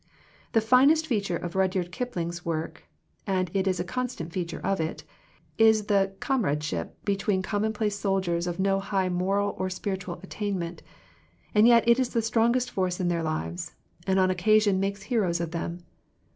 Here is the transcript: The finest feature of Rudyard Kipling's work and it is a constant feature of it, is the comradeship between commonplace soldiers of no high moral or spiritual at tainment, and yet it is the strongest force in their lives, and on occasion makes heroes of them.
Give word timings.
The 0.53 0.61
finest 0.65 1.05
feature 1.05 1.37
of 1.37 1.55
Rudyard 1.55 1.91
Kipling's 1.91 2.43
work 2.43 2.85
and 3.27 3.51
it 3.53 3.67
is 3.67 3.79
a 3.79 3.83
constant 3.83 4.33
feature 4.33 4.59
of 4.63 4.79
it, 4.81 5.03
is 5.59 5.85
the 5.85 6.13
comradeship 6.19 6.97
between 7.05 7.43
commonplace 7.43 7.99
soldiers 7.99 8.47
of 8.47 8.59
no 8.59 8.79
high 8.79 9.09
moral 9.09 9.53
or 9.59 9.69
spiritual 9.69 10.15
at 10.23 10.27
tainment, 10.31 10.79
and 11.53 11.67
yet 11.67 11.87
it 11.87 11.99
is 11.99 12.09
the 12.09 12.23
strongest 12.23 12.71
force 12.71 12.99
in 12.99 13.09
their 13.09 13.21
lives, 13.21 13.75
and 14.07 14.17
on 14.19 14.31
occasion 14.31 14.79
makes 14.79 15.03
heroes 15.03 15.39
of 15.39 15.51
them. 15.51 15.83